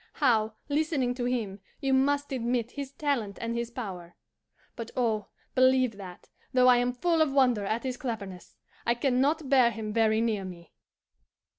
[0.01, 2.71] "You know well, Robert, how clever he is; how, listening to him, you must admit
[2.71, 4.15] his talent and his power.
[4.75, 9.21] But oh, believe that, though I am full of wonder at his cleverness, I can
[9.21, 10.73] not bear him very near me."